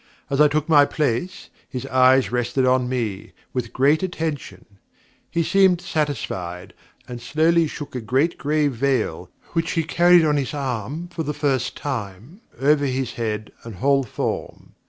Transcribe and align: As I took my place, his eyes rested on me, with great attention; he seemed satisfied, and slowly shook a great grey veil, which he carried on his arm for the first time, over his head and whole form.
As 0.31 0.41
I 0.41 0.47
took 0.47 0.67
my 0.67 0.83
place, 0.83 1.49
his 1.69 1.85
eyes 1.85 2.31
rested 2.31 2.65
on 2.65 2.89
me, 2.89 3.33
with 3.53 3.71
great 3.71 4.01
attention; 4.01 4.65
he 5.29 5.43
seemed 5.43 5.79
satisfied, 5.79 6.73
and 7.07 7.21
slowly 7.21 7.67
shook 7.67 7.93
a 7.93 8.01
great 8.01 8.35
grey 8.39 8.67
veil, 8.67 9.29
which 9.53 9.73
he 9.73 9.83
carried 9.83 10.25
on 10.25 10.37
his 10.37 10.55
arm 10.55 11.07
for 11.09 11.21
the 11.21 11.35
first 11.35 11.77
time, 11.77 12.41
over 12.59 12.87
his 12.87 13.13
head 13.13 13.51
and 13.63 13.75
whole 13.75 14.01
form. 14.03 14.73